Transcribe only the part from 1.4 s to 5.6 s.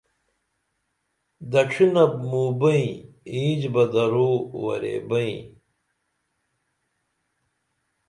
دڇھینپ موں بئیں اینچ بہ درو ورے بئیں